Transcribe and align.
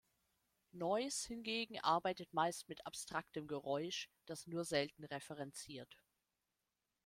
Noise 0.73 1.27
hingegen 1.27 1.79
arbeitet 1.79 2.33
meist 2.33 2.67
mit 2.67 2.87
abstraktem 2.87 3.45
Geräusch, 3.45 4.09
das 4.25 4.47
nur 4.47 4.65
selten 4.65 5.03
referenziert. 5.03 5.95